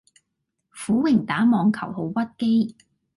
[0.71, 2.75] 苦榮打網球好屈機